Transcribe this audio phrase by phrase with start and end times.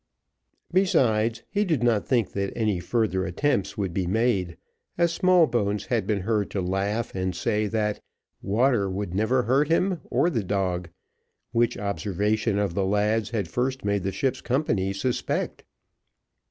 [0.73, 4.57] "Besides, he did not think that any further attempts would be made,
[4.97, 7.99] as Smallbones had been heard to laugh and say, 'that
[8.41, 10.89] water would never hurt him or the dog,'
[11.51, 15.63] which observation of the lad's had first made the ship's company suspect."